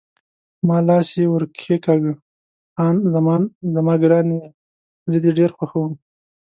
ما 0.67 0.77
لاس 0.87 1.07
یې 1.19 1.25
ور 1.29 1.43
کښېکاږه: 1.57 2.13
خان 2.75 2.95
زمان 3.13 3.41
زما 3.75 3.93
ګرانې، 4.03 4.39
زه 5.11 5.17
دې 5.23 5.31
ډېر 5.39 5.51
خوښوم. 5.57 5.93